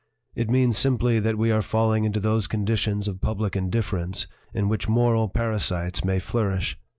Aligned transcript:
It 0.33 0.49
means 0.49 0.79
simply 0.79 1.19
that 1.19 1.37
we 1.37 1.51
are 1.51 1.61
falling 1.61 2.05
into 2.05 2.19
those 2.19 2.47
conditions 2.47 3.07
of 3.07 3.21
public 3.21 3.55
indifference 3.55 4.25
in 4.51 4.67
which 4.67 4.89
moral 4.89 5.29
parasites 5.29 6.03
may 6.03 6.17
flourish. 6.17 6.75